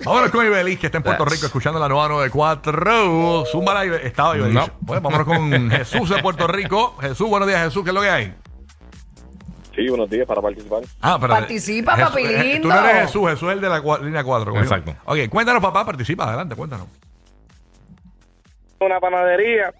Vámonos 0.05 0.31
con 0.31 0.45
Ibeliz, 0.45 0.79
que 0.79 0.87
está 0.87 0.99
en 0.99 1.05
Puerto. 1.05 1.25
Rico 1.25 1.47
escuchando 1.47 1.79
la 1.79 1.89
nueva 1.89 2.09
94. 2.09 3.45
Zumba 3.51 3.75
la 3.75 3.85
Estaba 3.97 4.37
Ibeliz. 4.37 4.55
No. 4.55 4.69
Bueno, 4.81 5.01
vámonos 5.03 5.27
con 5.27 5.71
Jesús 5.71 6.11
de 6.11 6.21
Puerto 6.21 6.47
Rico. 6.47 6.97
Jesús, 7.01 7.29
buenos 7.29 7.49
días, 7.49 7.63
Jesús. 7.65 7.85
¿Qué 7.85 7.91
es 7.91 7.95
lo 7.95 8.01
que 8.03 8.11
hay? 8.11 8.35
Sí, 9.75 9.89
buenos 9.89 10.09
días 10.09 10.27
para 10.27 10.41
participar. 10.41 10.83
Ah, 11.01 11.17
pero 11.21 11.33
Participa, 11.35 11.97
papi 11.97 12.23
eh, 12.23 12.43
lindo. 12.45 12.69
Tú 12.69 12.75
no 12.75 12.87
eres 12.89 13.03
Jesús, 13.03 13.29
Jesús 13.31 13.49
es 13.49 13.55
el 13.55 13.61
de 13.61 13.69
la 13.69 13.81
cua- 13.83 14.01
línea 14.01 14.23
4. 14.23 14.57
Exacto. 14.59 14.95
Ok, 15.07 15.19
cuéntanos, 15.31 15.61
papá, 15.63 15.85
participa. 15.85 16.29
Adelante, 16.29 16.55
cuéntanos. 16.55 16.87
Una 18.81 19.01
panadería 19.01 19.73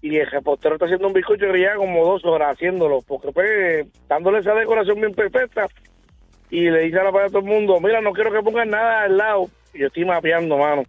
y 0.00 0.16
el 0.16 0.30
repostero 0.30 0.74
está 0.76 0.84
haciendo 0.86 1.08
un 1.08 1.12
bizcocho 1.12 1.46
que 1.52 1.58
lleva 1.58 1.74
como 1.76 2.04
dos 2.04 2.24
horas 2.24 2.52
haciéndolo, 2.54 3.00
porque 3.06 3.32
pues 3.32 3.86
dándole 4.08 4.38
esa 4.38 4.54
decoración 4.54 5.00
bien 5.00 5.12
perfecta 5.12 5.66
y 6.50 6.70
le 6.70 6.80
dice 6.80 7.00
a 7.00 7.04
la 7.04 7.12
para 7.12 7.26
todo 7.28 7.40
el 7.40 7.44
mundo, 7.44 7.78
mira, 7.80 8.00
no 8.00 8.12
quiero 8.12 8.32
que 8.32 8.40
pongan 8.42 8.70
nada 8.70 9.02
al 9.02 9.16
lado. 9.18 9.48
Y 9.74 9.80
yo 9.80 9.88
estoy 9.88 10.04
mapeando, 10.04 10.56
mano. 10.56 10.82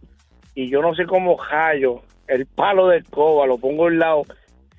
Y 0.55 0.69
yo 0.69 0.81
no 0.81 0.93
sé 0.95 1.05
cómo 1.05 1.37
hallo 1.37 2.01
el 2.27 2.45
palo 2.45 2.87
de 2.87 2.99
escoba, 2.99 3.47
lo 3.47 3.57
pongo 3.57 3.87
al 3.87 3.97
lado, 3.99 4.23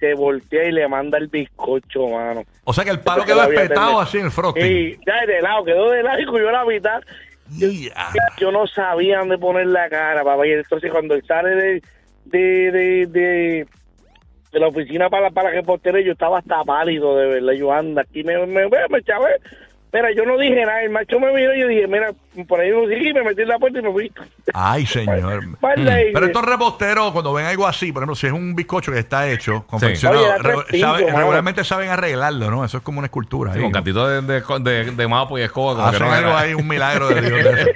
se 0.00 0.14
voltea 0.14 0.64
y 0.64 0.72
le 0.72 0.88
manda 0.88 1.18
el 1.18 1.28
bizcocho, 1.28 2.08
mano. 2.08 2.42
O 2.64 2.72
sea 2.72 2.84
que 2.84 2.90
el 2.90 3.00
palo 3.00 3.24
quedó 3.24 3.42
espetado 3.44 4.00
así 4.00 4.18
en 4.18 4.24
el 4.24 4.30
frosting. 4.30 4.64
Y 4.66 4.98
ya 5.06 5.26
de 5.26 5.42
lado, 5.42 5.64
quedó 5.64 5.90
de 5.90 6.02
lado 6.02 6.20
y 6.20 6.24
cogió 6.24 6.50
la 6.50 6.64
mitad. 6.64 7.00
Yo 8.38 8.50
no 8.50 8.66
sabía 8.66 9.18
dónde 9.18 9.38
poner 9.38 9.66
la 9.66 9.88
cara, 9.88 10.24
papá. 10.24 10.46
Y 10.46 10.52
entonces 10.52 10.90
cuando 10.90 11.14
él 11.14 11.22
sale 11.26 11.50
de, 11.50 11.82
de, 12.24 12.38
de, 12.70 13.06
de, 13.06 13.66
de 14.52 14.60
la 14.60 14.68
oficina 14.68 15.10
para, 15.10 15.30
para 15.30 15.50
reportero, 15.50 15.98
yo 16.00 16.12
estaba 16.12 16.38
hasta 16.38 16.64
pálido, 16.64 17.16
de 17.16 17.26
verdad. 17.26 17.52
Yo 17.52 17.72
anda 17.72 18.02
aquí, 18.02 18.24
me, 18.24 18.38
me, 18.46 18.68
me, 18.68 18.88
me 18.88 19.02
chavé. 19.02 19.36
Mira, 19.92 20.12
yo 20.14 20.24
no 20.24 20.38
dije 20.38 20.64
nada. 20.64 20.82
El 20.82 20.90
macho 20.90 21.18
me 21.18 21.32
miró 21.32 21.52
y 21.54 21.60
yo 21.60 21.66
dije, 21.66 21.86
mira, 21.88 22.12
por 22.46 22.60
ahí 22.60 22.70
no 22.70 22.86
seguí, 22.86 23.12
me 23.12 23.24
metí 23.24 23.42
en 23.42 23.48
la 23.48 23.58
puerta 23.58 23.80
y 23.80 23.82
me 23.82 23.90
fui. 23.90 24.12
Ay, 24.54 24.86
señor. 24.86 25.58
Para 25.60 25.76
la 25.76 25.84
Pero 25.96 26.00
iglesia. 26.08 26.26
estos 26.26 26.44
reposteros, 26.44 27.10
cuando 27.12 27.32
ven 27.32 27.46
algo 27.46 27.66
así, 27.66 27.90
por 27.92 28.02
ejemplo, 28.02 28.14
si 28.14 28.28
es 28.28 28.32
un 28.32 28.54
bizcocho 28.54 28.92
que 28.92 29.00
está 29.00 29.28
hecho, 29.28 29.64
confeccionado, 29.66 30.20
Oye, 30.22 30.28
da 30.28 30.36
tres 30.38 30.56
re- 30.56 30.62
pinchos, 30.70 30.88
saben- 30.90 31.06
mano. 31.06 31.18
regularmente 31.18 31.64
saben 31.64 31.90
arreglarlo, 31.90 32.50
¿no? 32.50 32.64
Eso 32.64 32.76
es 32.78 32.82
como 32.84 32.98
una 32.98 33.06
escultura. 33.06 33.52
Sí, 33.52 33.58
ahí, 33.58 33.62
con 33.64 33.72
¿no? 33.72 33.74
cantito 33.74 34.06
de, 34.08 34.22
de, 34.22 34.42
de, 34.60 34.90
de 34.92 35.08
mapo 35.08 35.38
y 35.38 35.42
escoba. 35.42 35.74
Como 35.74 35.90
que 35.90 35.96
Hacen 35.96 36.06
no 36.06 36.12
algo 36.14 36.30
era. 36.30 36.38
ahí, 36.40 36.54
un 36.54 36.68
milagro 36.68 37.08
de 37.08 37.20
Dios. 37.22 37.44
de 37.44 37.50
eso. 37.60 37.70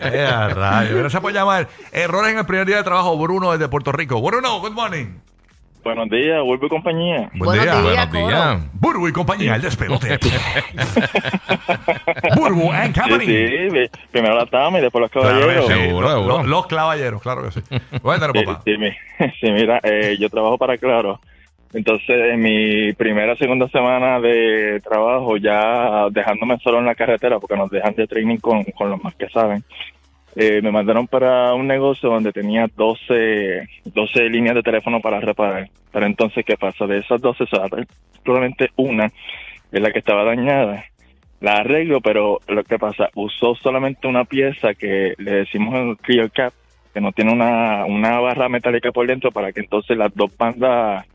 Eh, 0.00 0.24
a 0.26 0.48
rayos. 0.50 0.94
Gracias 0.98 1.20
por 1.20 1.32
llamar. 1.32 1.68
Errores 1.92 2.32
en 2.32 2.38
el 2.38 2.46
primer 2.46 2.66
día 2.66 2.76
de 2.76 2.84
trabajo, 2.84 3.16
Bruno 3.18 3.50
desde 3.52 3.68
Puerto 3.68 3.90
Rico. 3.92 4.22
Bruno, 4.22 4.60
good 4.60 4.72
morning. 4.72 5.06
Buenos 5.88 6.10
días, 6.10 6.42
vuelvo 6.44 6.66
y 6.66 6.68
compañía. 6.68 7.30
Buen 7.32 7.38
Buenos 7.38 7.64
día. 7.64 7.80
días. 7.92 8.10
Buenos 8.10 8.28
días. 8.30 8.58
Burbu 8.74 9.08
y 9.08 9.12
compañía, 9.12 9.54
el 9.54 9.62
despelote. 9.62 10.18
Burbu 12.36 12.70
and 12.72 12.94
Sí, 12.94 13.00
Company. 13.00 13.24
sí, 13.24 13.68
ve- 13.70 13.90
primero 14.12 14.36
la 14.36 14.44
dama 14.44 14.78
y 14.78 14.82
después 14.82 15.00
los 15.00 15.10
Claro 15.10 15.28
caballeros. 15.40 15.66
sí. 15.66 15.72
Seguro, 15.72 16.00
Los, 16.02 16.10
seguro. 16.12 16.36
los- 16.38 16.46
los 16.46 16.66
caballeros, 16.66 17.22
claro 17.22 17.42
que 17.44 17.52
sí. 17.52 17.60
Cuéntanos, 18.02 18.36
Sí, 18.38 18.44
papá. 18.44 18.60
sí, 18.66 18.76
sí, 19.40 19.50
mira, 19.50 19.80
eh, 19.82 20.18
yo 20.20 20.28
trabajo 20.28 20.58
para 20.58 20.76
Claro. 20.76 21.20
Entonces, 21.72 22.34
en 22.34 22.40
mi 22.40 22.92
primera 22.92 23.34
segunda 23.36 23.66
semana 23.68 24.20
de 24.20 24.82
trabajo, 24.84 25.38
ya 25.38 26.08
dejándome 26.10 26.58
solo 26.62 26.80
en 26.80 26.84
la 26.84 26.94
carretera, 26.94 27.38
porque 27.38 27.56
nos 27.56 27.70
dejan 27.70 27.94
de 27.94 28.06
training 28.06 28.36
con, 28.36 28.62
con 28.64 28.90
los 28.90 29.02
más 29.02 29.14
que 29.14 29.26
saben, 29.30 29.64
eh, 30.36 30.60
me 30.62 30.70
mandaron 30.70 31.06
para 31.06 31.54
un 31.54 31.66
negocio 31.66 32.10
donde 32.10 32.32
tenía 32.32 32.66
12, 32.76 33.68
12 33.84 34.28
líneas 34.28 34.54
de 34.54 34.62
teléfono 34.62 35.00
para 35.00 35.20
reparar. 35.20 35.68
Pero 35.90 36.06
entonces, 36.06 36.44
¿qué 36.44 36.56
pasa? 36.56 36.86
De 36.86 36.98
esas 36.98 37.20
12, 37.20 37.44
solamente 38.24 38.70
una 38.76 39.06
es 39.06 39.80
la 39.80 39.90
que 39.90 39.98
estaba 39.98 40.24
dañada. 40.24 40.84
La 41.40 41.58
arreglo, 41.58 42.00
pero 42.00 42.40
lo 42.48 42.64
que 42.64 42.78
pasa, 42.78 43.10
usó 43.14 43.54
solamente 43.54 44.08
una 44.08 44.24
pieza 44.24 44.74
que 44.74 45.14
le 45.18 45.30
decimos 45.30 45.74
el 45.74 45.96
clear 45.96 46.30
cap, 46.30 46.52
que 46.92 47.00
no 47.00 47.12
tiene 47.12 47.32
una, 47.32 47.84
una 47.84 48.18
barra 48.18 48.48
metálica 48.48 48.90
por 48.90 49.06
dentro 49.06 49.30
para 49.30 49.52
que 49.52 49.60
entonces 49.60 49.96
las 49.96 50.14
dos 50.14 50.36
bandas 50.36 51.06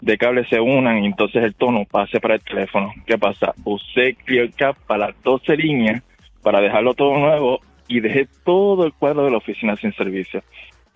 de 0.00 0.16
cable 0.16 0.44
se 0.46 0.60
unan 0.60 1.02
y 1.02 1.06
entonces 1.06 1.42
el 1.42 1.54
tono 1.54 1.84
pase 1.84 2.20
para 2.20 2.34
el 2.34 2.40
teléfono. 2.40 2.92
¿Qué 3.06 3.18
pasa? 3.18 3.52
Usé 3.64 4.14
ClearCap 4.14 4.76
para 4.86 5.08
las 5.08 5.22
12 5.22 5.56
líneas 5.56 6.02
para 6.42 6.60
dejarlo 6.60 6.94
todo 6.94 7.18
nuevo 7.18 7.60
y 7.88 8.00
dejé 8.00 8.28
todo 8.44 8.84
el 8.84 8.92
cuadro 8.92 9.24
de 9.24 9.30
la 9.30 9.38
oficina 9.38 9.76
sin 9.76 9.92
servicio. 9.94 10.42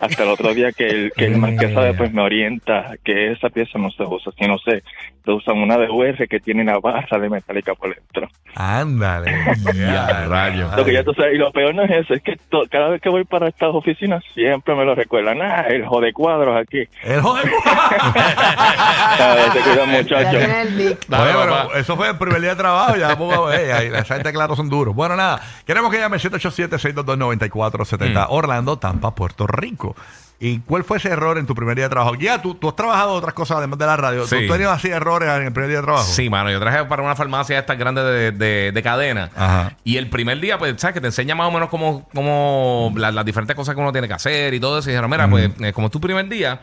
Hasta 0.03 0.23
el 0.23 0.29
otro 0.29 0.53
día 0.53 0.71
que 0.71 0.87
el, 0.87 1.11
que 1.15 1.25
el 1.25 1.37
más 1.37 1.51
que 1.59 1.73
sabe 1.73 1.93
pues 1.93 2.11
me 2.13 2.21
orienta 2.21 2.93
que 3.03 3.31
esa 3.31 3.49
pieza 3.49 3.77
no 3.79 3.89
se 3.91 4.03
usa, 4.03 4.31
sino 4.37 4.57
se, 4.59 4.83
se 5.23 5.31
usan 5.31 5.57
una 5.57 5.77
de 5.77 5.89
UR 5.89 6.27
que 6.27 6.39
tiene 6.39 6.61
una 6.63 6.79
barra 6.79 7.17
de 7.19 7.29
metálica 7.29 7.73
por 7.75 7.93
dentro. 7.95 8.27
Ándale. 8.55 9.33
Ya, 9.73 10.25
rayo. 10.27 10.69
Lo 10.75 10.85
que 10.85 10.93
ya 10.93 11.03
tú 11.03 11.13
sabes, 11.13 11.35
y 11.35 11.37
lo 11.37 11.51
peor 11.51 11.73
no 11.73 11.83
es 11.83 11.91
eso, 11.91 12.13
es 12.13 12.21
que 12.21 12.35
to- 12.49 12.65
cada 12.69 12.89
vez 12.89 13.01
que 13.01 13.09
voy 13.09 13.23
para 13.23 13.47
estas 13.47 13.69
oficinas 13.73 14.23
siempre 14.33 14.75
me 14.75 14.85
lo 14.85 14.93
recuerdan. 14.95 15.41
Ah, 15.41 15.65
el 15.69 15.85
jode 15.85 16.11
cuadros 16.13 16.55
aquí. 16.55 16.83
El 17.03 17.21
joven. 17.21 17.43
Ah, 17.65 19.45
te 19.53 19.59
cuidan 19.61 19.89
muchachos. 19.89 20.41
eso 21.75 21.95
fue 21.95 22.09
el 22.09 22.17
primer 22.17 22.41
día 22.41 22.51
de 22.51 22.55
trabajo, 22.55 22.95
ya 22.95 23.15
poco, 23.17 23.47
ahí, 23.47 23.89
esa 23.93 24.15
gente 24.15 24.31
claro 24.33 24.55
son 24.55 24.69
duros. 24.69 24.95
Bueno, 24.95 25.15
nada, 25.15 25.41
queremos 25.65 25.91
que 25.91 25.97
llame 25.99 26.17
787-622-9470, 26.17 28.27
Orlando, 28.29 28.77
Tampa, 28.77 29.13
Puerto 29.15 29.47
Rico. 29.47 29.92
¿Y 30.39 30.59
cuál 30.59 30.83
fue 30.83 30.97
ese 30.97 31.07
error 31.07 31.37
en 31.37 31.45
tu 31.45 31.55
primer 31.55 31.75
día 31.75 31.85
de 31.85 31.89
trabajo? 31.89 32.15
Ya, 32.15 32.41
tú, 32.41 32.53
tú 32.55 32.67
has 32.67 32.75
trabajado 32.75 33.13
otras 33.13 33.33
cosas 33.33 33.57
además 33.59 33.79
de 33.79 33.85
la 33.85 33.95
radio. 33.95 34.21
¿Tú, 34.23 34.27
Sí. 34.27 34.35
tú 34.45 34.51
has 34.51 34.57
tenido 34.57 34.71
así 34.71 34.89
errores 34.89 35.29
en 35.29 35.43
el 35.45 35.53
primer 35.53 35.69
día 35.69 35.77
de 35.77 35.83
trabajo? 35.83 36.03
Sí, 36.05 36.29
mano, 36.29 36.51
yo 36.51 36.59
traje 36.59 36.83
para 36.83 37.01
una 37.01 37.15
farmacia 37.15 37.57
esta 37.59 37.75
grande 37.75 38.03
de, 38.03 38.31
de- 38.33 38.71
de 38.73 38.83
cadena. 38.83 39.29
Ajá. 39.37 39.77
Y 39.85 39.95
el 39.95 40.09
primer 40.09 40.41
día, 40.41 40.57
pues, 40.57 40.73
¿sabes? 40.81 40.95
Que 40.95 41.01
te 41.01 41.07
enseña 41.07 41.33
más 41.33 41.47
o 41.47 41.51
menos 41.51 41.69
cómo, 41.69 42.09
cómo 42.13 42.91
la- 42.97 43.11
las 43.11 43.23
diferentes 43.23 43.55
cosas 43.55 43.73
que 43.73 43.79
uno 43.79 43.93
tiene 43.93 44.07
que 44.09 44.15
hacer 44.15 44.53
y 44.53 44.59
todo 44.59 44.79
eso. 44.79 44.89
Y 44.89 44.91
dijeron, 44.91 45.09
mira, 45.09 45.29
pues, 45.29 45.49
eh, 45.61 45.71
como 45.71 45.87
es 45.87 45.91
tu 45.93 46.01
primer 46.01 46.27
día, 46.27 46.59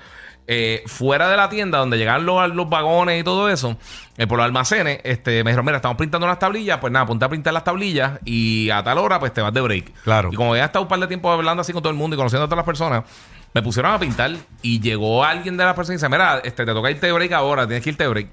eh, 0.46 0.82
fuera 0.86 1.28
de 1.28 1.36
la 1.36 1.48
tienda 1.48 1.78
donde 1.78 1.96
llegan 1.98 2.26
los, 2.26 2.54
los 2.54 2.68
vagones 2.68 3.20
y 3.20 3.24
todo 3.24 3.48
eso, 3.48 3.76
eh, 4.16 4.26
por 4.26 4.38
los 4.38 4.44
almacenes, 4.44 5.00
este, 5.04 5.44
me 5.44 5.50
dijeron, 5.50 5.64
mira, 5.64 5.76
estamos 5.76 5.96
printando 5.96 6.26
unas 6.26 6.38
tablillas, 6.38 6.78
pues 6.78 6.92
nada, 6.92 7.06
ponte 7.06 7.24
a 7.24 7.28
printar 7.28 7.52
las 7.52 7.64
tablillas 7.64 8.18
y 8.24 8.70
a 8.70 8.82
tal 8.82 8.98
hora, 8.98 9.18
pues 9.18 9.32
te 9.32 9.40
vas 9.40 9.52
de 9.52 9.60
break. 9.60 9.92
Claro. 10.02 10.30
Y 10.32 10.36
como 10.36 10.56
ya 10.56 10.64
estado 10.64 10.82
un 10.82 10.88
par 10.88 11.00
de 11.00 11.06
tiempo 11.06 11.30
hablando 11.30 11.60
así 11.60 11.72
con 11.72 11.82
todo 11.82 11.90
el 11.90 11.98
mundo 11.98 12.16
y 12.16 12.18
conociendo 12.18 12.44
a 12.44 12.48
todas 12.48 12.58
las 12.58 12.66
personas, 12.66 13.04
me 13.52 13.62
pusieron 13.62 13.92
a 13.92 13.98
pintar 13.98 14.32
y 14.62 14.80
llegó 14.80 15.24
alguien 15.24 15.56
de 15.56 15.64
las 15.64 15.74
personas 15.74 16.00
y 16.00 16.04
dice, 16.04 16.08
mira, 16.08 16.38
este, 16.44 16.64
te 16.64 16.72
toca 16.72 16.90
irte 16.90 17.06
de 17.06 17.12
break 17.12 17.32
ahora, 17.32 17.66
tienes 17.66 17.82
que 17.82 17.90
irte 17.90 18.04
de 18.04 18.10
break. 18.10 18.28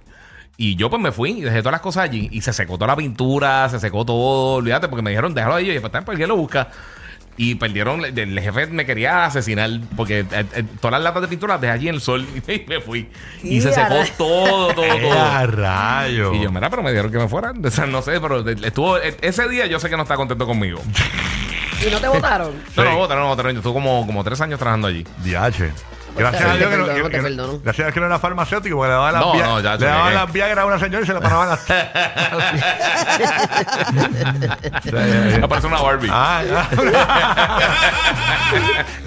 Y 0.58 0.76
yo 0.76 0.90
pues 0.90 1.02
me 1.02 1.12
fui 1.12 1.32
y 1.32 1.42
dejé 1.42 1.60
todas 1.60 1.74
las 1.74 1.82
cosas 1.82 2.06
allí 2.06 2.30
y 2.32 2.42
se 2.42 2.52
secó 2.52 2.76
toda 2.76 2.88
la 2.88 2.96
pintura, 2.96 3.70
se 3.70 3.80
secó 3.80 4.04
todo, 4.04 4.56
olvídate, 4.56 4.88
porque 4.88 5.04
me 5.04 5.12
dijeron, 5.12 5.36
déjalo 5.36 5.56
ahí, 5.56 5.70
y 5.70 5.74
yo, 5.76 5.82
pues 5.82 5.94
está, 5.94 6.04
pues, 6.04 6.18
¿quién 6.18 6.28
lo 6.28 6.36
busca? 6.36 6.70
Y 7.40 7.54
perdieron, 7.56 8.04
el, 8.04 8.40
jefe 8.40 8.66
me 8.68 8.86
quería 8.88 9.26
asesinar 9.26 9.70
porque 9.96 10.22
eh, 10.22 10.26
eh, 10.32 10.64
todas 10.82 10.94
las 10.94 11.04
latas 11.04 11.22
de 11.22 11.28
pintura 11.28 11.54
las 11.54 11.62
dejé 11.62 11.74
allí 11.74 11.88
en 11.90 11.96
el 11.96 12.02
sol 12.02 12.26
y 12.48 12.66
me 12.68 12.82
fui. 12.82 13.08
Y 13.44 13.62
se 13.62 13.72
secó 13.72 13.94
todo, 14.18 14.74
todo, 14.74 14.84
¡Eh, 14.84 15.12
a 15.12 15.42
todo. 15.46 15.52
rayo! 15.56 16.34
Y 16.34 16.42
yo, 16.44 16.52
mira, 16.52 16.70
pero 16.72 16.82
me 16.82 16.90
dijeron 16.90 17.12
que 17.12 17.20
me 17.20 17.28
fuera. 17.28 17.54
O 17.64 17.70
sea, 17.70 17.86
no 17.86 18.02
sé, 18.02 18.20
pero 18.20 18.48
estuvo, 18.50 18.98
e- 18.98 19.16
ese 19.22 19.48
día 19.48 19.68
yo 19.68 19.80
sé 19.80 19.88
que 19.90 19.96
no 19.98 20.04
está 20.04 20.16
contento 20.16 20.48
conmigo. 20.48 20.82
¿Y 21.88 21.92
no 21.92 22.00
te 22.00 22.08
votaron? 22.08 22.54
No, 22.76 22.84
Sí. 22.84 22.90
no, 22.90 22.98
votaron, 22.98 23.24
no 23.24 23.30
votaron. 23.30 23.52
Yo 23.54 23.60
estuve 23.60 23.74
como, 23.74 24.06
como 24.08 24.24
tres 24.24 24.42
años 24.42 24.58
trabajando 24.58 24.88
allí. 24.88 25.06
Diache. 25.24 25.72
Gracias 26.18 26.44
Te 26.44 26.50
a 26.50 26.56
Dios 26.56 26.70
que 26.70 26.78
no, 26.78 26.86
perdono, 26.86 27.04
que- 27.04 27.10
te 27.10 27.18
que- 27.18 27.24
perdono. 27.24 27.60
gracias 27.64 27.80
a 27.80 27.84
Dios 27.88 27.94
que 27.94 28.00
no 28.00 28.06
era 28.08 28.20
farmacéutico, 28.20 28.76
porque 28.78 28.88
le 28.90 28.94
daban 28.96 29.14
las 29.14 29.22
No, 29.22 29.34
via- 29.34 29.46
no, 29.46 29.60
ya, 29.62 29.76
le 29.76 29.86
daban 29.86 30.14
las 30.14 30.32
Viagra 30.34 30.62
a 30.62 30.66
una 30.66 30.80
señora 30.80 31.04
y 31.04 31.08
se 31.08 31.14
le 31.14 31.22
paraban 31.22 31.50
las. 31.50 31.68
Me 35.42 35.48
parece 35.48 35.68
una 35.68 35.82
Barbie. 35.82 36.10
Ah. 36.12 36.44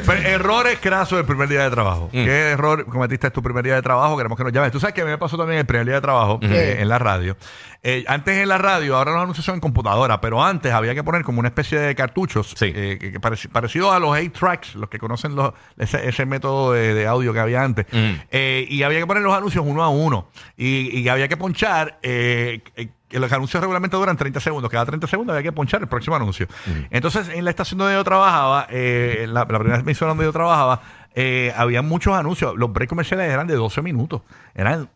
Pero, 0.07 0.21
errores 0.29 0.79
crasos 0.81 1.17
del 1.19 1.27
primer 1.27 1.49
día 1.49 1.63
de 1.65 1.71
trabajo. 1.71 2.09
Mm. 2.13 2.25
¿Qué 2.25 2.51
error 2.51 2.85
cometiste 2.87 3.27
en 3.29 3.33
tu 3.33 3.43
primer 3.43 3.65
día 3.65 3.75
de 3.75 3.83
trabajo? 3.83 4.17
Queremos 4.17 4.37
que 4.37 4.45
nos 4.45 4.53
llames. 4.53 4.73
Tú 4.73 4.81
sabes 4.81 4.95
que 4.95 5.03
a 5.03 5.05
mí 5.05 5.11
me 5.11 5.19
pasó 5.19 5.37
también 5.37 5.61
el 5.61 5.67
primer 5.67 5.87
día 5.87 5.97
de 5.97 6.01
trabajo 6.01 6.39
eh, 6.43 6.79
en 6.81 6.89
la 6.89 6.99
radio. 6.99 7.37
Eh, 7.83 8.05
antes 8.09 8.37
en 8.37 8.49
la 8.49 8.59
radio, 8.59 8.97
ahora 8.97 9.13
los 9.13 9.23
anuncios 9.23 9.45
son 9.47 9.55
en 9.55 9.61
computadora, 9.61 10.21
pero 10.21 10.45
antes 10.45 10.71
había 10.73 10.95
que 10.95 11.03
poner 11.03 11.23
como 11.25 11.39
una 11.41 11.49
especie 11.49 11.79
de 11.79 11.95
cartuchos 11.95 12.53
Sí. 12.57 12.67
eh, 12.75 12.99
que, 13.01 13.11
que 13.13 13.21
pareci- 13.21 13.49
parecido 13.49 13.91
a 13.91 13.99
los 13.99 14.11
8 14.11 14.33
tracks, 14.39 14.75
los 14.75 14.91
que 14.91 14.99
conocen 14.99 15.35
los, 15.35 15.53
ese, 15.79 16.07
ese 16.07 16.27
método 16.27 16.73
de, 16.73 16.93
de 16.93 17.07
audio 17.07 17.33
que 17.33 17.41
había 17.41 17.63
antes. 17.63 17.87
Mm. 17.91 18.11
Eh, 18.31 18.67
y 18.69 18.83
había 18.83 18.99
que 18.99 19.07
poner 19.07 19.23
los 19.23 19.35
anuncios 19.35 19.65
uno 19.67 19.83
a 19.83 19.89
uno. 19.89 20.29
Y, 20.59 20.99
y 20.99 21.09
había 21.09 21.27
que 21.29 21.37
ponchar. 21.39 21.99
eh, 22.03 22.61
eh, 22.77 22.89
que 23.09 23.19
los 23.19 23.33
anuncios 23.33 23.61
regularmente 23.61 23.97
duran 23.97 24.17
30 24.17 24.39
segundos. 24.39 24.71
Cada 24.71 24.87
30 24.87 25.09
segundos 25.09 25.35
había 25.35 25.43
que 25.43 25.53
ponchar 25.53 25.81
el 25.81 25.89
próximo 25.89 26.15
anuncio. 26.15 26.47
Entonces, 26.91 27.29
en 27.31 27.45
la 27.45 27.51
estación 27.51 27.79
donde 27.79 27.95
yo 27.95 28.05
trabajaba, 28.05 28.69
eh, 28.71 29.23
en 29.25 29.35
la, 29.35 29.41
la 29.41 29.59
primera 29.59 29.81
emisora 29.81 30.11
donde 30.11 30.27
yo 30.27 30.33
trabajaba, 30.33 30.81
eh, 31.17 31.53
había 31.57 31.83
muchos 31.83 32.15
anuncios. 32.17 32.55
Los 32.57 32.73
breaks 32.73 32.89
comerciales 32.89 33.29
eran 33.29 33.49
de 33.49 33.55
12 33.57 33.83
minutos. 33.83 34.23
Eran 34.55 34.89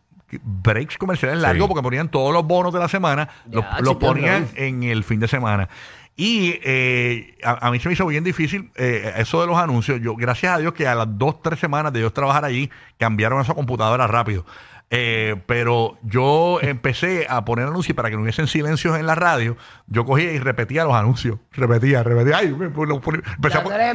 breaks 0.43 0.97
comerciales 0.97 1.39
largos 1.39 1.67
porque 1.67 1.83
ponían 1.83 2.09
todos 2.09 2.33
los 2.33 2.45
bonos 2.45 2.73
de 2.73 2.79
la 2.79 2.87
semana, 2.87 3.29
Ya, 3.45 3.77
los, 3.81 3.95
ponían 3.97 4.43
no. 4.55 4.61
en 4.63 4.83
el 4.83 5.03
fin 5.03 5.19
de 5.19 5.27
semana. 5.27 5.69
Y 6.17 6.59
eh, 6.63 7.37
a, 7.43 7.67
a 7.67 7.71
mí 7.71 7.79
se 7.79 7.89
me 7.89 7.93
hizo 7.93 8.05
bien 8.07 8.23
difícil 8.23 8.71
eh, 8.75 9.13
eso 9.17 9.41
de 9.41 9.47
los 9.47 9.57
anuncios. 9.57 9.99
Yo, 10.01 10.15
gracias 10.15 10.55
a 10.55 10.59
Dios 10.59 10.73
que 10.73 10.87
a 10.87 10.95
las 10.95 11.07
dos, 11.17 11.41
tres 11.41 11.59
semanas 11.59 11.91
de 11.91 11.99
yo 12.01 12.11
trabajar 12.11 12.45
allí, 12.45 12.69
cambiaron 12.97 13.41
esa 13.41 13.53
computadora 13.53 14.07
rápido. 14.07 14.45
Eh, 14.97 15.35
pero 15.45 15.97
yo 16.03 16.59
empecé 16.61 17.27
a 17.29 17.43
poner 17.43 17.67
anuncios 17.67 17.95
para 17.95 18.09
que 18.09 18.15
no 18.15 18.21
hubiesen 18.21 18.47
silencios 18.47 18.97
en 18.97 19.05
la 19.05 19.15
radio. 19.15 19.57
Yo 19.87 20.05
cogía 20.05 20.31
y 20.31 20.39
repetía 20.39 20.83
los 20.85 20.93
anuncios. 20.93 21.37
Repetía, 21.51 22.01
repetía. 22.03 22.37
Ay, 22.37 22.49
me- 22.53 22.65
empecé, 22.67 23.57
a, 23.57 23.63
po- 23.63 23.69
tú 23.69 23.75
eres 23.75 23.89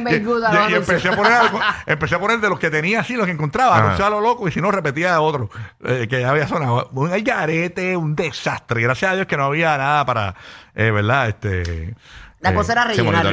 y- 0.69 0.73
empecé 0.75 1.09
a 1.09 1.15
poner 1.15 1.31
algo- 1.33 1.59
empecé 1.87 2.15
a 2.15 2.19
poner 2.19 2.39
de 2.39 2.49
los 2.49 2.59
que 2.59 2.69
tenía 2.69 2.99
así, 2.99 3.15
los 3.15 3.25
que 3.25 3.31
encontraba, 3.31 3.77
anunciaba 3.85 4.11
lo 4.11 4.21
loco 4.21 4.47
y 4.47 4.51
si 4.51 4.61
no 4.61 4.69
repetía 4.71 5.13
de 5.13 5.17
otro 5.17 5.49
eh, 5.83 6.07
que 6.09 6.21
ya 6.21 6.29
había 6.29 6.47
sonado. 6.47 6.89
Un 6.93 7.09
garete, 7.23 7.97
un 7.97 8.15
desastre. 8.15 8.81
Gracias 8.81 9.11
a 9.11 9.15
Dios 9.15 9.27
que 9.27 9.37
no 9.37 9.45
había 9.45 9.77
nada 9.77 10.05
para, 10.05 10.35
eh, 10.75 10.91
¿verdad? 10.91 11.29
Este. 11.29 11.95
La 12.41 12.55
cosa 12.55 12.71
era 12.71 12.85
rellenar, 12.85 13.25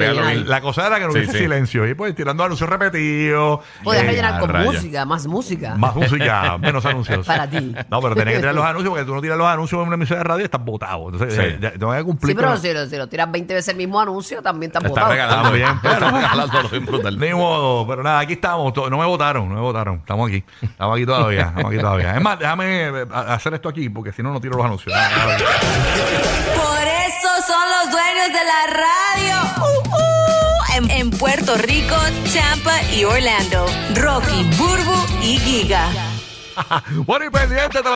la 0.47 0.61
cosa 0.61 0.87
era 0.87 0.99
que 0.99 1.07
no 1.07 1.13
hubiese 1.13 1.33
sí. 1.33 1.39
silencio. 1.39 1.89
Y 1.89 1.95
pues 1.95 2.15
tirando 2.15 2.45
anuncios 2.45 2.69
repetidos. 2.69 3.61
Podías 3.83 4.05
eh, 4.05 4.07
rellenar 4.07 4.39
con 4.39 4.53
música, 4.65 5.05
más 5.07 5.27
música. 5.27 5.75
Más 5.77 5.95
música, 5.97 6.59
menos 6.59 6.85
anuncios. 6.85 7.27
Para 7.27 7.49
ti. 7.49 7.75
No, 7.91 8.03
pero 8.03 8.15
tenés 8.15 8.35
que 8.35 8.41
tirar 8.41 8.55
los 8.55 8.65
anuncios 8.67 8.91
porque 8.91 9.05
tú 9.07 9.15
no 9.15 9.23
tiras 9.23 9.39
los 9.39 9.47
anuncios 9.47 9.81
en 9.81 9.87
una 9.87 9.95
emisora 9.95 10.19
de 10.19 10.25
radio 10.25 10.41
y 10.43 10.45
estás 10.45 10.63
botado. 10.63 11.09
Entonces, 11.11 11.35
Sí. 11.35 11.57
ya- 11.59 11.73
ya 11.73 11.79
tengo 11.79 11.93
que 11.95 12.05
cumplir 12.05 12.37
Sí, 12.37 12.37
pero 12.37 12.57
si 12.59 12.73
lo, 12.75 12.87
si 12.87 12.97
lo 12.97 13.09
tiras 13.09 13.33
20 13.33 13.55
veces 13.55 13.69
el 13.69 13.77
mismo 13.77 13.99
anuncio, 13.99 14.43
también 14.43 14.71
te 14.73 14.77
has 14.79 14.85
Está 14.85 14.91
botado. 14.91 15.09
pero- 15.11 15.23
regalando 16.11 16.69
bien 16.71 16.85
brutal. 16.87 17.19
Ni 17.19 17.33
modo, 17.33 17.87
pero 17.87 18.03
nada, 18.03 18.19
aquí 18.21 18.35
estamos. 18.35 18.75
No 18.91 18.99
me 18.99 19.07
votaron, 19.07 19.49
no 19.49 19.55
me 19.55 19.61
votaron. 19.63 19.97
Estamos 20.01 20.29
aquí. 20.29 20.45
Estamos 20.61 20.97
aquí 20.97 21.07
todavía. 21.07 21.43
Estamos 21.49 21.73
aquí 21.73 21.81
todavía. 21.81 22.15
Es 22.17 22.23
más, 22.23 22.39
déjame 22.39 22.89
eh, 22.89 23.07
hacer 23.11 23.55
esto 23.55 23.71
aquí 23.71 23.89
porque 23.89 24.13
si 24.13 24.23
no, 24.23 24.33
no 24.33 24.41
tiro 24.41 24.57
los 24.57 24.67
anuncios. 24.67 24.95
Son 27.49 27.69
los 27.81 27.91
dueños 27.91 28.29
de 28.29 28.45
la 28.45 28.63
radio. 28.85 29.37
Uh, 29.57 29.89
uh. 29.89 30.91
En, 30.91 31.11
Puerto 31.11 31.57
Rico, 31.57 31.97
Tampa 32.35 32.83
y 32.93 33.05
Orlando. 33.05 33.67
Rocky, 33.95 34.45
Burbu 34.59 35.23
y 35.23 35.39
Giga. 35.39 35.89
bueno, 37.07 37.25
y 37.25 37.31
pendiente. 37.31 37.81